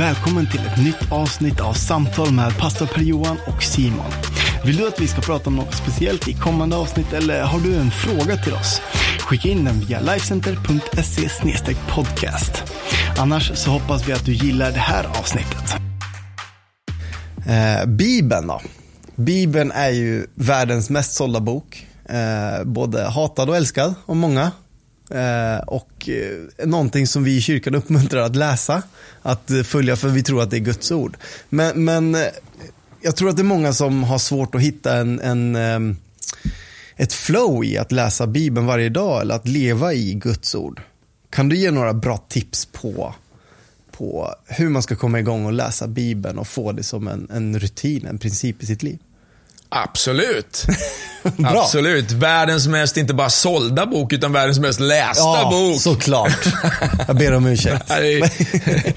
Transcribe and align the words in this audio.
välkommen 0.00 0.46
till 0.50 0.60
ett 0.60 0.84
nytt 0.84 1.12
avsnitt 1.12 1.60
av 1.60 1.72
Samtal 1.72 2.32
med 2.32 2.58
pastor 2.58 2.86
Per-Johan 2.86 3.36
och 3.46 3.62
Simon. 3.62 4.10
Vill 4.64 4.76
du 4.76 4.88
att 4.88 5.00
vi 5.00 5.06
ska 5.06 5.20
prata 5.20 5.46
om 5.46 5.56
något 5.56 5.74
speciellt 5.74 6.28
i 6.28 6.34
kommande 6.34 6.76
avsnitt 6.76 7.12
eller 7.12 7.42
har 7.42 7.60
du 7.60 7.76
en 7.76 7.90
fråga 7.90 8.36
till 8.36 8.52
oss? 8.52 8.80
Skicka 9.18 9.48
in 9.48 9.64
den 9.64 9.80
via 9.80 10.00
livecenter.se 10.00 11.74
podcast. 11.88 12.62
Annars 13.18 13.52
så 13.54 13.70
hoppas 13.70 14.08
vi 14.08 14.12
att 14.12 14.24
du 14.24 14.32
gillar 14.32 14.72
det 14.72 14.78
här 14.78 15.04
avsnittet. 15.04 15.74
Eh, 17.46 17.86
Bibeln 17.86 18.46
då? 18.46 18.60
Bibeln 19.16 19.72
är 19.72 19.90
ju 19.90 20.26
världens 20.34 20.90
mest 20.90 21.14
sålda 21.14 21.40
bok. 21.40 21.86
Eh, 22.08 22.64
både 22.64 23.02
hatad 23.02 23.48
och 23.48 23.56
älskad 23.56 23.94
av 24.06 24.16
många. 24.16 24.50
Eh, 25.10 25.58
och 25.66 26.08
eh, 26.08 26.66
någonting 26.66 27.06
som 27.06 27.24
vi 27.24 27.36
i 27.36 27.40
kyrkan 27.40 27.74
uppmuntrar 27.74 28.22
att 28.22 28.36
läsa, 28.36 28.82
att 29.22 29.50
eh, 29.50 29.62
följa 29.62 29.96
för 29.96 30.08
vi 30.08 30.22
tror 30.22 30.42
att 30.42 30.50
det 30.50 30.56
är 30.56 30.60
Guds 30.60 30.92
ord. 30.92 31.16
Men, 31.48 31.84
men 31.84 32.14
eh, 32.14 32.20
jag 33.02 33.16
tror 33.16 33.28
att 33.28 33.36
det 33.36 33.42
är 33.42 33.44
många 33.44 33.72
som 33.72 34.04
har 34.04 34.18
svårt 34.18 34.54
att 34.54 34.60
hitta 34.60 34.96
en, 34.96 35.20
en 35.20 35.96
ett 36.96 37.12
flow 37.12 37.64
i 37.64 37.78
att 37.78 37.92
läsa 37.92 38.26
Bibeln 38.26 38.66
varje 38.66 38.88
dag 38.88 39.20
eller 39.20 39.34
att 39.34 39.48
leva 39.48 39.94
i 39.94 40.14
Guds 40.14 40.54
ord. 40.54 40.80
Kan 41.30 41.48
du 41.48 41.56
ge 41.56 41.70
några 41.70 41.94
bra 41.94 42.24
tips 42.28 42.66
på, 42.66 43.14
på 43.90 44.34
hur 44.46 44.68
man 44.68 44.82
ska 44.82 44.96
komma 44.96 45.20
igång 45.20 45.46
och 45.46 45.52
läsa 45.52 45.88
Bibeln 45.88 46.38
och 46.38 46.48
få 46.48 46.72
det 46.72 46.82
som 46.82 47.08
en, 47.08 47.28
en 47.30 47.58
rutin, 47.58 48.06
en 48.06 48.18
princip 48.18 48.62
i 48.62 48.66
sitt 48.66 48.82
liv? 48.82 48.98
Absolut. 49.70 50.66
Absolut. 51.44 52.10
Världens 52.12 52.66
mest, 52.66 52.96
inte 52.96 53.14
bara 53.14 53.30
sålda 53.30 53.86
bok, 53.86 54.12
utan 54.12 54.32
världens 54.32 54.58
mest 54.58 54.80
lästa 54.80 55.22
Ja, 55.22 55.48
bok. 55.50 55.80
såklart. 55.80 56.38
Jag 57.06 57.16
ber 57.16 57.34
om 57.34 57.46
ursäkt. 57.46 57.84
Nej, 57.88 58.20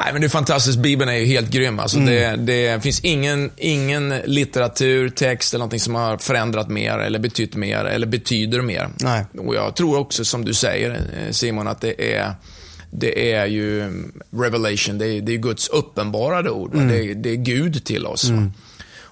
Nej, 0.00 0.12
men 0.12 0.20
det 0.20 0.26
är 0.26 0.28
fantastiskt. 0.28 0.78
Bibeln 0.78 1.10
är 1.10 1.14
ju 1.16 1.26
helt 1.26 1.50
grym. 1.50 1.78
Alltså 1.78 1.98
det, 1.98 2.36
det 2.36 2.82
finns 2.82 3.00
ingen, 3.00 3.50
ingen 3.56 4.08
litteratur, 4.24 5.08
text 5.08 5.54
eller 5.54 5.58
någonting 5.58 5.80
som 5.80 5.94
har 5.94 6.16
förändrat 6.18 6.68
mer, 6.68 6.98
eller 6.98 7.18
betytt 7.18 7.54
mer, 7.56 7.84
eller 7.84 8.06
betyder 8.06 8.60
mer. 8.62 8.88
Nej. 8.96 9.24
Och 9.38 9.54
jag 9.54 9.76
tror 9.76 9.98
också, 9.98 10.24
som 10.24 10.44
du 10.44 10.54
säger 10.54 10.90
eh, 10.90 11.30
Simon, 11.32 11.68
att 11.68 11.80
det 11.80 12.14
är 12.14 12.34
det 12.90 13.32
är 13.32 13.46
ju 13.46 13.92
revelation, 14.36 14.98
det 14.98 15.06
är, 15.06 15.20
det 15.20 15.32
är 15.32 15.36
Guds 15.36 15.68
uppenbarade 15.68 16.50
ord. 16.50 16.74
va? 16.74 16.82
Det, 16.82 16.98
är, 17.10 17.14
det 17.14 17.30
är 17.30 17.36
Gud 17.36 17.84
till 17.84 18.06
oss. 18.06 18.30
va? 18.30 18.50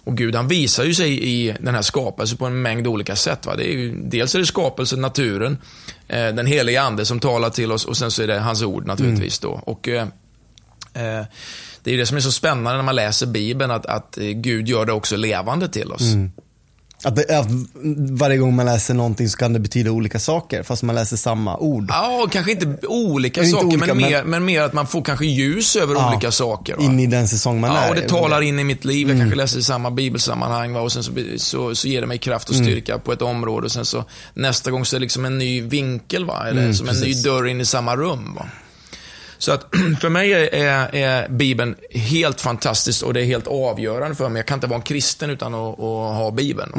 Och 0.06 0.16
Gud 0.16 0.34
han 0.34 0.48
visar 0.48 0.84
ju 0.84 0.94
sig 0.94 1.24
i 1.24 1.56
den 1.60 1.74
här 1.74 1.82
skapelsen 1.82 2.38
på 2.38 2.46
en 2.46 2.62
mängd 2.62 2.86
olika 2.86 3.16
sätt. 3.16 3.46
Va? 3.46 3.56
Det 3.56 3.68
är 3.68 3.72
ju, 3.72 4.08
dels 4.08 4.34
är 4.34 4.38
det 4.38 4.46
skapelsen, 4.46 5.00
naturen, 5.00 5.58
eh, 6.08 6.28
den 6.28 6.46
heliga 6.46 6.82
ande 6.82 7.04
som 7.04 7.20
talar 7.20 7.50
till 7.50 7.72
oss 7.72 7.84
och 7.84 7.96
sen 7.96 8.10
så 8.10 8.22
är 8.22 8.27
det 8.27 8.38
hans 8.38 8.62
ord 8.62 8.86
naturligtvis. 8.86 9.38
Då. 9.38 9.48
Och, 9.48 9.88
eh, 9.88 10.02
eh, 10.92 11.24
det 11.82 11.92
är 11.92 11.96
det 11.96 12.06
som 12.06 12.16
är 12.16 12.20
så 12.20 12.32
spännande 12.32 12.77
när 12.77 12.82
man 12.82 12.96
läser 12.96 13.27
Bibeln, 13.27 13.70
att, 13.70 13.86
att 13.86 14.18
Gud 14.34 14.68
gör 14.68 14.84
det 14.84 14.92
också 14.92 15.16
levande 15.16 15.68
till 15.68 15.92
oss. 15.92 16.02
Att 17.05 17.16
det, 17.16 17.39
att 17.39 17.47
varje 18.11 18.39
gång 18.39 18.55
man 18.56 18.66
läser 18.66 18.94
någonting 18.94 19.28
så 19.28 19.36
kan 19.36 19.52
det 19.52 19.58
betyda 19.58 19.91
olika 19.91 20.19
saker, 20.19 20.62
fast 20.62 20.83
man 20.83 20.94
läser 20.94 21.16
samma 21.16 21.56
ord. 21.56 21.86
Ja, 21.89 22.28
kanske 22.33 22.52
inte 22.52 22.86
olika 22.86 23.41
Inte 23.41 23.52
saker, 23.52 23.66
olika, 23.66 23.94
men, 23.94 23.97
mer, 23.97 24.25
men 24.25 24.44
mer 24.44 24.62
att 24.62 24.72
man 24.72 24.86
får 24.86 25.02
kanske 25.02 25.27
ljus 25.27 25.77
över 25.77 25.94
Ja, 25.94 26.11
olika 26.11 26.30
saker. 26.30 26.77
Va? 26.77 26.83
In 26.83 27.00
i 27.00 27.06
den 27.06 27.28
säsong 27.28 27.61
man 27.61 27.70
Ja, 27.70 27.78
är 27.80 27.91
och 27.91 27.97
det 27.97 28.08
talar 28.08 28.42
in 28.42 28.58
i 28.58 28.64
mitt 28.64 28.84
liv. 28.84 29.08
Jag 29.08 29.19
kanske 29.19 29.36
läser 29.36 29.58
i 29.58 29.62
samma 29.62 29.91
bibelsammanhang 29.91 30.72
va? 30.72 30.80
och 30.80 30.92
sen 30.92 31.02
så, 31.02 31.12
så, 31.36 31.74
så 31.74 31.89
ger 31.89 32.00
det 32.00 32.06
mig 32.06 32.19
kraft 32.19 32.48
och 32.48 32.55
styrka 32.55 32.98
på 32.98 33.12
ett 33.12 33.22
område. 33.22 33.64
Och 33.64 33.72
sen 33.72 33.84
så 33.84 34.05
nästa 34.34 34.70
gång 34.70 34.84
så 34.84 34.97
är 34.97 35.00
det 35.00 35.02
liksom 35.05 35.24
en 35.24 35.39
ny 35.39 35.62
vinkel, 35.62 36.24
va? 36.24 36.47
eller 36.48 36.72
som 36.72 36.89
en 36.89 36.94
precis. 36.94 37.17
ny 37.17 37.22
dörr 37.30 37.47
in 37.47 37.61
i 37.61 37.67
samma 37.67 37.97
rum. 37.97 38.34
Va? 38.34 38.47
Så 39.39 39.53
att 39.53 39.67
för 40.01 40.09
mig 40.09 40.33
är, 40.33 40.95
är, 40.95 41.29
Bibeln 41.29 41.77
helt 41.91 42.41
fantastiskt 42.41 43.03
och 43.03 43.15
det 43.15 43.20
är 43.20 43.25
helt 43.25 43.47
avgörande 43.47 44.17
för 44.17 44.29
mig. 44.29 44.41
Jag 44.41 44.47
kan 44.47 44.56
inte 44.56 44.67
vara 44.67 44.77
en 44.77 44.83
kristen 44.83 45.31
utan 45.31 45.55
att, 45.55 45.73
att 45.73 46.17
ha 46.17 46.31
Bibeln. 46.31 46.73
va? 46.75 46.79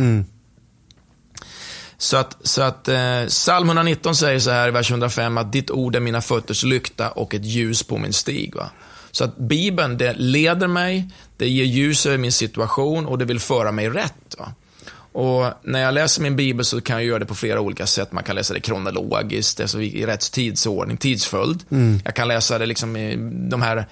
Så 1.97 2.17
att, 2.17 2.37
så 2.41 2.61
att 2.61 2.87
eh, 2.87 3.25
psalm 3.27 3.67
119 3.67 4.15
säger 4.15 4.39
så 4.39 4.51
här 4.51 4.67
i 4.67 4.71
vers 4.71 4.91
105 4.91 5.37
att 5.37 5.51
ditt 5.51 5.71
ord 5.71 5.95
är 5.95 5.99
mina 5.99 6.21
fötters 6.21 6.63
lykta 6.63 7.11
och 7.11 7.33
ett 7.33 7.45
ljus 7.45 7.83
på 7.83 7.97
min 7.97 8.13
stig. 8.13 8.55
Va? 8.55 8.69
Så 9.11 9.23
att 9.23 9.37
Bibeln, 9.37 9.97
det 9.97 10.13
leder 10.13 10.67
mig, 10.67 11.09
det 11.37 11.49
ger 11.49 11.65
ljus 11.65 12.05
över 12.05 12.17
min 12.17 12.31
situation 12.31 13.05
och 13.05 13.17
det 13.17 13.25
vill 13.25 13.39
föra 13.39 13.71
mig 13.71 13.89
rätt. 13.89 14.35
Va? 14.37 14.53
Och 15.17 15.53
när 15.61 15.81
jag 15.81 15.93
läser 15.93 16.21
min 16.21 16.35
bibel 16.35 16.65
så 16.65 16.81
kan 16.81 16.95
jag 16.95 17.05
göra 17.05 17.19
det 17.19 17.25
på 17.25 17.35
flera 17.35 17.59
olika 17.59 17.87
sätt. 17.87 18.11
Man 18.11 18.23
kan 18.23 18.35
läsa 18.35 18.53
det 18.53 18.59
kronologiskt, 18.59 19.59
alltså 19.59 19.81
i 19.81 20.05
rätt 20.05 20.31
tidsordning, 20.31 20.97
tidsföljd. 20.97 21.63
Jag 22.05 22.15
kan 22.15 22.27
läsa 22.27 22.57
det 22.57 22.65
liksom 22.65 22.97
i 22.97 23.15
de 23.49 23.61
här 23.61 23.85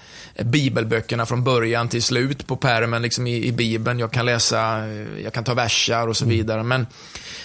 bibelböckerna 0.44 1.26
från 1.26 1.44
början 1.44 1.88
till 1.88 2.02
slut 2.02 2.46
på 2.46 2.56
pärmen 2.56 3.02
liksom 3.02 3.26
i, 3.26 3.46
i 3.46 3.52
bibeln. 3.52 3.98
Jag 3.98 4.12
kan 4.12 4.26
läsa, 4.26 4.86
eh, 4.86 5.22
jag 5.24 5.32
kan 5.32 5.44
ta 5.44 5.54
versar 5.54 6.08
och 6.08 6.16
så 6.16 6.24
vidare. 6.24 6.62
Men, 6.62 6.86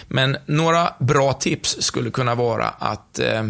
men 0.08 0.38
några 0.46 0.94
bra 1.00 1.34
tips 1.34 1.78
skulle 1.80 2.09
kunna 2.12 2.36
vara 2.36 2.68
att 2.68 3.19
eh, 3.19 3.44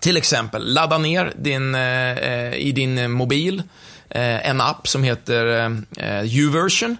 till 0.00 0.16
exempel 0.16 0.74
ladda 0.74 0.98
ner 0.98 1.32
din, 1.36 1.74
eh, 1.74 2.18
eh, 2.18 2.54
i 2.54 2.72
din 2.72 2.98
eh, 2.98 3.08
mobil 3.08 3.62
eh, 4.10 4.50
en 4.50 4.60
app 4.60 4.88
som 4.88 5.02
heter 5.02 5.72
eh, 5.96 6.22
YouVersion. 6.24 6.96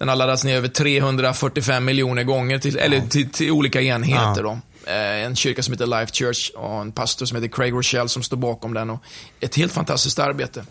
Den 0.00 0.08
har 0.08 0.16
laddats 0.16 0.44
ner 0.44 0.56
över 0.56 0.68
345 0.68 1.84
miljoner 1.84 2.22
gånger 2.22 2.58
till, 2.58 2.78
eller 2.78 3.00
till, 3.00 3.30
till 3.30 3.50
olika 3.50 3.80
enheter. 3.80 4.42
Då. 4.42 4.58
Eh, 4.86 5.24
en 5.24 5.36
kyrka 5.36 5.62
som 5.62 5.72
heter 5.72 5.86
Life 5.86 6.12
Church 6.12 6.50
och 6.50 6.80
en 6.80 6.92
pastor 6.92 7.26
som 7.26 7.36
heter 7.36 7.48
Craig 7.48 7.72
Rochelle 7.72 8.08
som 8.08 8.22
står 8.22 8.36
bakom 8.36 8.74
den. 8.74 8.90
Och 8.90 9.02
ett 9.40 9.54
helt 9.54 9.72
fantastiskt 9.72 10.18
arbete. 10.18 10.64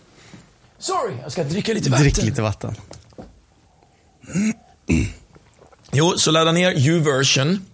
Sorry, 0.79 1.13
jag 1.23 1.31
ska 1.31 1.43
dricka 1.43 1.73
lite 1.73 1.89
vatten. 1.89 2.03
Drick 2.03 2.23
lite 2.23 2.41
vatten. 2.41 2.75
Jo, 5.91 6.13
så 6.17 6.31
ladda 6.31 6.51
ner 6.51 6.71
YouVersion. 6.71 7.65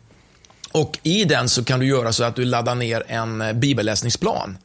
Och 0.71 0.99
i 1.03 1.25
den 1.25 1.49
så 1.49 1.63
kan 1.63 1.79
du 1.79 1.85
göra 1.85 2.13
så 2.13 2.23
att 2.23 2.35
du 2.35 2.45
laddar 2.45 2.75
ner 2.75 3.03
en 3.07 3.41
eh, 3.41 3.53
bibelläsningsplan. 3.53 4.57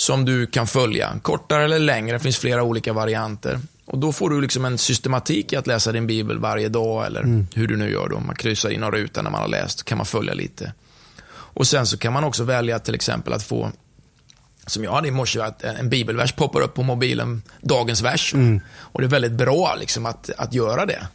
Som 0.00 0.24
du 0.24 0.46
kan 0.46 0.66
följa. 0.66 1.18
Kortare 1.22 1.64
eller 1.64 1.78
längre, 1.78 2.16
det 2.16 2.22
finns 2.22 2.38
flera 2.38 2.62
olika 2.62 2.92
varianter. 2.92 3.60
Och 3.84 3.98
då 3.98 4.12
får 4.12 4.30
du 4.30 4.40
liksom 4.40 4.64
en 4.64 4.78
systematik 4.78 5.52
i 5.52 5.56
att 5.56 5.66
läsa 5.66 5.92
din 5.92 6.06
bibel 6.06 6.38
varje 6.38 6.68
dag, 6.68 7.06
eller 7.06 7.46
hur 7.54 7.66
du 7.66 7.76
nu 7.76 7.90
gör 7.90 8.08
då. 8.08 8.20
Man 8.20 8.36
kryssar 8.36 8.70
in 8.70 8.80
någon 8.80 8.92
ruta 8.92 9.22
när 9.22 9.30
man 9.30 9.40
har 9.40 9.48
läst, 9.48 9.84
kan 9.84 9.98
man 9.98 10.06
följa 10.06 10.34
lite. 10.34 10.72
Och 11.30 11.66
sen 11.66 11.86
så 11.86 11.98
kan 11.98 12.12
man 12.12 12.24
också 12.24 12.44
välja 12.44 12.78
till 12.78 12.94
exempel 12.94 13.32
att 13.32 13.42
få 13.42 13.72
som 14.66 14.84
jag 14.84 14.92
hade 14.92 15.08
i 15.08 15.10
morse, 15.10 15.40
att 15.40 15.62
en 15.62 15.88
bibelvers 15.88 16.32
poppar 16.32 16.60
upp 16.60 16.74
på 16.74 16.82
mobilen, 16.82 17.42
dagens 17.60 18.02
vers. 18.02 18.34
Och 18.78 19.00
det 19.00 19.06
är 19.06 19.10
väldigt 19.10 19.32
bra 19.32 19.76
liksom, 19.80 20.06
att, 20.06 20.30
att 20.36 20.54
göra 20.54 20.86
det. 20.86 21.06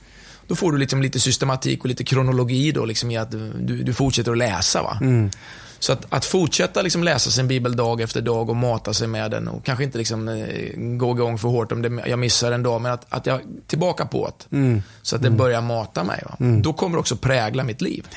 Då 0.48 0.56
får 0.56 0.72
du 0.72 0.78
liksom 0.78 1.02
lite 1.02 1.20
systematik 1.20 1.80
och 1.80 1.86
lite 1.86 2.04
kronologi 2.04 2.72
då, 2.72 2.86
liksom, 2.86 3.12
i 3.12 3.18
att 3.18 3.32
du, 3.32 3.84
du 3.84 3.94
fortsätter 3.94 4.32
att 4.32 4.38
läsa. 4.38 4.84
Va? 4.84 4.98
Så 5.84 5.94
att, 5.94 6.06
att 6.10 6.26
fortsätta 6.26 6.82
liksom 6.82 7.04
läsa 7.04 7.32
sin 7.32 7.48
bibel 7.48 7.76
dag 7.76 8.02
efter 8.02 8.22
dag 8.22 8.50
och 8.50 8.56
mata 8.56 8.94
sig 8.94 9.08
med 9.08 9.32
den 9.32 9.48
och 9.48 9.66
kanske 9.66 9.84
inte 9.84 9.98
liksom, 9.98 10.28
eh, 10.28 10.78
gå 10.78 11.12
igång 11.12 11.38
för 11.38 11.48
hårt 11.48 11.72
om 11.72 11.82
det, 11.82 12.04
jag 12.06 12.20
missar 12.20 12.52
en 12.52 12.64
dag, 12.64 12.82
men 12.82 12.92
att, 12.92 13.06
att 13.10 13.26
jag 13.26 13.42
tillbaka 13.68 14.06
på 14.06 14.32
det. 14.50 14.82
Så 15.02 15.16
att 15.16 15.22
det 15.22 15.30
börjar 15.30 15.62
mata 15.62 16.04
mig. 16.04 16.24
Va? 16.26 16.36
Då 16.62 16.74
kommer 16.74 16.96
det 16.96 17.00
också 17.00 17.16
prägla 17.16 17.64
mitt 17.64 17.82
liv. 17.82 18.08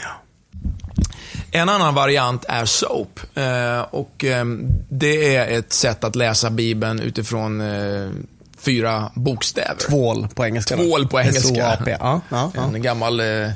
En 1.51 1.69
annan 1.69 1.95
variant 1.95 2.45
är 2.49 2.65
SOAP. 2.65 3.21
Eh, 3.35 3.81
och 3.81 4.25
eh, 4.25 4.45
det 4.89 5.37
är 5.37 5.59
ett 5.59 5.73
sätt 5.73 6.05
att 6.05 6.17
läsa 6.17 6.51
Bibeln 6.51 7.01
utifrån 7.01 7.61
eh, 7.61 8.11
fyra 8.59 9.11
bokstäver. 9.15 9.77
Tvål 9.89 10.29
på 10.35 10.45
engelska. 10.47 10.77
Tvål 10.77 11.09
på 11.09 11.21
engelska. 11.21 11.55
S-O-A-P. 11.55 11.97
Ja, 12.01 12.21
ja, 12.29 12.53
ja. 12.55 12.63
En 12.75 12.83
gammal 12.83 13.21
eh, 13.21 13.51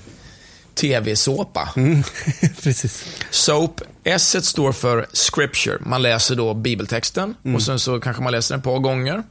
tv-såpa. 0.81 1.69
Mm. 1.77 2.03
Precis. 2.63 3.05
SOAP, 3.31 3.81
S 4.05 4.47
står 4.47 4.73
för 4.73 5.07
scripture. 5.13 5.79
Man 5.81 6.03
läser 6.03 6.37
då 6.37 6.55
bibeltexten 6.55 7.35
och 7.55 7.63
sen 7.63 7.79
så 7.79 8.01
kanske 8.01 8.23
man 8.23 8.33
läser 8.33 8.55
den 8.55 8.59
ett 8.59 8.65
par 8.65 8.79
gånger. 8.79 9.23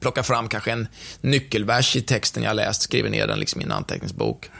Plockar 0.00 0.22
fram 0.22 0.48
kanske 0.48 0.72
en 0.72 0.88
nyckelvers 1.20 1.96
i 1.96 2.02
texten 2.02 2.42
jag 2.42 2.56
läst, 2.56 2.82
skriver 2.82 3.10
ner 3.10 3.26
den 3.26 3.38
liksom 3.38 3.60
i 3.60 3.64
en 3.64 3.72
anteckningsbok. 3.72 4.50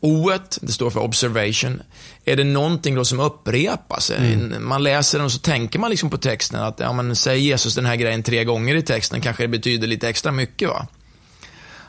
O 0.00 0.30
det 0.60 0.72
står 0.72 0.90
för 0.90 1.00
observation. 1.00 1.82
Är 2.24 2.36
det 2.36 2.44
någonting 2.44 2.94
då 2.94 3.04
som 3.04 3.20
upprepas? 3.20 4.12
Man 4.60 4.82
läser 4.82 5.18
den 5.18 5.24
och 5.24 5.32
så 5.32 5.38
tänker 5.38 5.78
man 5.78 5.90
liksom 5.90 6.10
på 6.10 6.18
texten 6.18 6.60
att, 6.60 6.80
ja 6.80 6.92
men 6.92 7.16
säger 7.16 7.40
Jesus 7.40 7.74
den 7.74 7.86
här 7.86 7.96
grejen 7.96 8.22
tre 8.22 8.44
gånger 8.44 8.74
i 8.74 8.82
texten, 8.82 9.20
kanske 9.20 9.42
det 9.42 9.48
betyder 9.48 9.86
lite 9.86 10.08
extra 10.08 10.32
mycket 10.32 10.68
va? 10.68 10.86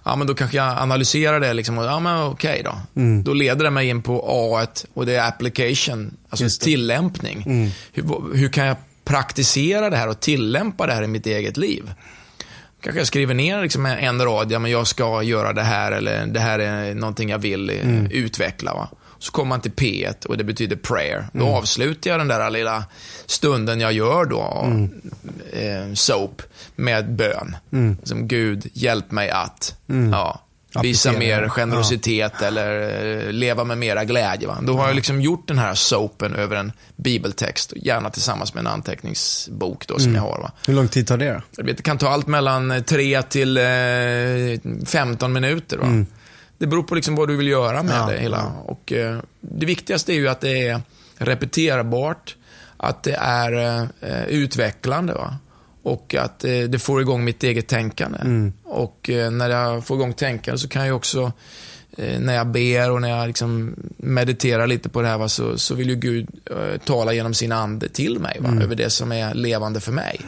Ja, 0.05 0.15
men 0.15 0.27
då 0.27 0.35
kanske 0.35 0.57
jag 0.57 0.77
analyserar 0.77 1.39
det 1.39 1.53
liksom. 1.53 1.77
och, 1.77 1.85
Ja, 1.85 1.99
men 1.99 2.23
okej 2.23 2.61
då. 2.65 3.01
Då 3.23 3.33
leder 3.33 3.63
det 3.63 3.71
mig 3.71 3.87
in 3.89 4.01
på 4.01 4.25
A 4.27 4.67
och 4.93 5.05
det 5.05 5.15
är 5.15 5.27
application, 5.27 6.17
alltså 6.29 6.45
tillämpning. 6.61 7.71
Hur, 7.93 8.35
hur 8.35 8.49
kan 8.49 8.65
jag 8.65 8.77
praktisera 9.05 9.89
det 9.89 9.97
här 9.97 10.07
och 10.09 10.19
tillämpa 10.19 10.87
det 10.87 10.93
här 10.93 11.03
i 11.03 11.07
mitt 11.07 11.25
eget 11.25 11.57
liv? 11.57 11.91
Kanske 12.83 12.99
jag 12.99 13.07
skriver 13.07 13.33
ner 13.33 13.61
liksom 13.61 13.85
en 13.85 14.21
rad, 14.21 14.51
ja 14.51 14.59
men 14.59 14.71
jag 14.71 14.87
ska 14.87 15.23
göra 15.23 15.53
det 15.53 15.63
här 15.63 15.91
eller 15.91 16.25
det 16.25 16.39
här 16.39 16.59
är 16.59 16.95
någonting 16.95 17.29
jag 17.29 17.39
vill 17.39 17.69
eh, 17.69 18.05
utveckla. 18.05 18.73
Va? 18.73 18.89
Så 19.25 19.31
kommer 19.31 19.49
man 19.49 19.61
till 19.61 19.71
P1 19.71 20.25
och 20.25 20.37
det 20.37 20.43
betyder 20.43 20.75
prayer. 20.75 21.27
Då 21.33 21.45
avslutar 21.47 22.09
jag 22.09 22.19
den 22.19 22.27
där 22.27 22.49
lilla 22.49 22.85
stunden 23.25 23.79
jag 23.79 23.93
gör 23.93 24.25
då, 24.25 24.67
eh, 25.53 25.93
soap, 25.93 26.41
med 26.75 27.11
bön. 27.15 27.55
Som 28.03 28.27
Gud, 28.27 28.67
hjälp 28.73 29.11
mig 29.11 29.29
att. 29.29 29.75
Ja. 30.11 30.41
Visa 30.81 31.11
mer 31.11 31.49
generositet 31.49 32.41
eller 32.41 32.81
eh, 33.27 33.31
leva 33.31 33.63
med 33.63 33.77
mera 33.77 34.03
glädje. 34.03 34.47
Va? 34.47 34.57
Då 34.61 34.77
har 34.77 34.87
jag 34.87 34.95
liksom 34.95 35.21
gjort 35.21 35.47
den 35.47 35.57
här 35.57 35.73
soapen 35.75 36.35
över 36.35 36.55
en 36.55 36.71
bibeltext, 36.95 37.73
gärna 37.75 38.09
tillsammans 38.09 38.53
med 38.53 38.61
en 38.61 38.67
anteckningsbok 38.67 39.87
då, 39.87 39.99
som 39.99 40.15
jag 40.15 40.21
har. 40.21 40.39
Va? 40.41 40.51
Hur 40.67 40.73
lång 40.73 40.87
tid 40.87 41.07
tar 41.07 41.17
det 41.17 41.41
då? 41.55 41.63
Det 41.63 41.83
kan 41.83 41.97
ta 41.97 42.09
allt 42.09 42.27
mellan 42.27 42.83
3 42.83 43.21
till 43.21 43.57
eh, 43.57 43.63
15 44.85 45.33
minuter. 45.33 45.77
Va? 45.77 46.05
Det 46.57 46.67
beror 46.67 46.83
på 46.83 46.95
liksom 46.95 47.15
vad 47.15 47.27
du 47.27 47.35
vill 47.35 47.47
göra 47.47 47.83
med 47.83 47.95
Ja, 47.95 48.07
det 48.11 48.17
hela. 48.17 48.51
Och, 48.65 48.91
eh, 48.91 49.19
det 49.41 49.65
viktigaste 49.65 50.13
är 50.13 50.15
ju 50.15 50.27
att 50.27 50.41
det 50.41 50.67
är 50.67 50.81
repeterbart, 51.17 52.35
att 52.77 53.03
det 53.03 53.15
är 53.15 53.81
eh, 54.01 54.25
utvecklande. 54.27 55.13
Va? 55.13 55.37
Och 55.83 56.15
att 56.15 56.43
eh, 56.43 56.59
det 56.59 56.79
får 56.79 57.01
igång 57.01 57.23
mitt 57.23 57.43
eget 57.43 57.67
tänkande. 57.67 58.51
Och 58.63 59.09
eh, 59.09 59.31
när 59.31 59.49
jag 59.49 59.85
får 59.85 59.97
igång 59.97 60.13
tänkande 60.13 60.57
så 60.57 60.67
kan 60.67 60.87
jag 60.87 60.95
också, 60.95 61.31
eh, 61.97 62.19
när 62.19 62.35
jag 62.35 62.47
ber 62.47 62.91
och 62.91 63.01
när 63.01 63.09
jag 63.09 63.27
liksom 63.27 63.75
mediterar 63.97 64.67
lite 64.67 64.89
på 64.89 65.01
det 65.01 65.07
här, 65.07 65.17
va, 65.17 65.29
så, 65.29 65.57
så 65.57 65.75
vill 65.75 65.89
ju 65.89 65.95
Gud 65.95 66.27
eh, 66.51 66.79
tala 66.79 67.13
genom 67.13 67.33
sin 67.33 67.51
ande 67.51 67.89
till 67.89 68.19
mig, 68.19 68.37
va, 68.39 68.63
över 68.63 68.75
det 68.75 68.89
som 68.89 69.11
är 69.11 69.33
levande 69.33 69.79
för 69.79 69.91
mig. 69.91 70.21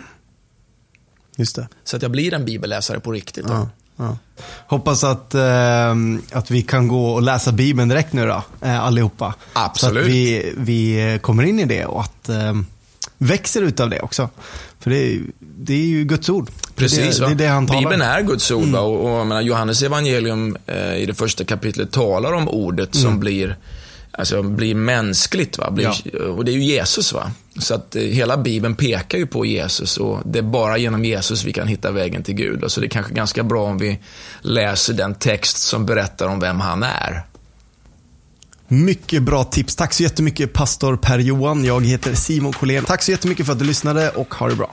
Just 1.36 1.56
det. 1.56 1.68
Så 1.84 1.96
att 1.96 2.02
jag 2.02 2.12
blir 2.12 2.34
en 2.34 2.46
bibelläsare 2.46 3.00
på 3.00 3.12
riktigt. 3.12 3.46
Ja, 3.48 3.70
ja. 3.98 4.18
Hoppas 4.68 5.04
att, 5.04 5.36
eh, 5.36 5.96
att 6.32 6.52
vi 6.52 6.62
kan 6.62 6.88
gå 6.88 7.10
och 7.10 7.22
läsa 7.22 7.52
Bibeln 7.52 7.90
direkt 7.90 8.14
nu 8.14 8.28
då, 8.28 8.44
eh, 8.62 8.84
allihopa. 8.84 9.34
Absolut. 9.54 9.96
Så 9.96 10.00
att 10.00 10.08
vi, 10.08 10.54
vi 10.58 11.20
kommer 11.22 11.44
in 11.44 11.60
i 11.60 11.66
det 11.66 11.86
och 11.86 12.02
att 12.02 12.30
eh, 12.30 12.54
växer 13.18 13.62
utav 13.62 13.90
det 13.90 14.00
också. 14.00 14.30
För 14.80 14.90
det 14.90 14.98
är, 14.98 15.22
det 15.40 15.74
är 15.74 15.86
ju 15.86 16.04
Guds 16.04 16.30
ord. 16.30 16.50
Precis, 16.76 17.18
det, 17.18 17.26
det 17.26 17.32
är 17.32 17.36
det 17.36 17.48
han 17.48 17.68
talar 17.68 17.82
Bibeln 17.82 18.02
är 18.02 18.22
Guds 18.22 18.52
ord. 18.52 18.68
Va? 18.68 18.80
Och, 18.80 19.20
och 19.20 19.28
menar, 19.28 19.42
Johannes 19.42 19.84
evangelium 19.84 20.58
eh, 20.66 20.96
i 20.96 21.06
det 21.06 21.14
första 21.14 21.44
kapitlet 21.44 21.92
talar 21.92 22.34
om 22.34 22.50
ordet 22.50 22.96
som 22.96 23.20
blir, 23.20 23.58
alltså, 24.18 24.44
blir 24.44 24.76
mänskligt. 24.76 25.58
Va? 25.58 25.72
Blir, 25.72 26.16
Och 26.22 26.46
det 26.46 26.52
är 26.52 26.54
ju 26.54 26.64
Jesus. 26.64 27.14
va? 27.14 27.32
Så 27.60 27.74
att 27.74 27.96
eh, 27.96 28.02
hela 28.02 28.38
Bibeln 28.38 28.76
pekar 28.76 29.18
ju 29.18 29.28
på 29.28 29.46
Jesus 29.46 29.98
och 29.98 30.20
det 30.26 30.40
är 30.40 30.44
bara 30.44 30.78
genom 30.78 31.06
Jesus 31.06 31.44
vi 31.44 31.54
kan 31.54 31.68
hitta 31.68 31.92
vägen 31.92 32.24
till 32.24 32.36
Gud. 32.36 32.64
Så 32.68 32.80
det 32.82 32.88
är 32.88 32.90
kanske 32.90 33.14
ganska 33.14 33.44
bra 33.44 33.64
om 33.64 33.78
vi 33.78 34.00
läser 34.42 34.94
den 34.94 35.16
text 35.16 35.58
som 35.58 35.86
berättar 35.86 36.28
om 36.28 36.40
vem 36.40 36.60
han 36.60 36.84
är. 36.84 37.24
Mycket 38.68 39.24
bra 39.24 39.44
tips. 39.44 39.76
Tack 39.76 39.94
så 39.94 40.04
jättemycket 40.04 40.54
pastor 40.54 40.98
Per-Johan. 40.98 41.66
Jag 41.66 41.86
heter 41.86 42.14
Simon 42.16 42.54
Collén. 42.54 42.84
Tack 42.84 43.04
så 43.04 43.12
jättemycket 43.12 43.46
för 43.46 43.54
att 43.54 43.60
du 43.60 43.66
lyssnade 43.66 44.10
och 44.10 44.36
ha 44.36 44.50
det 44.50 44.56
bra. 44.56 44.72